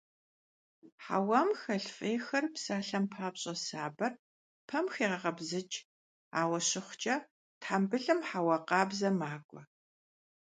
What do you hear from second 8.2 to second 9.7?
хьэуа къабзэ макӀуэ.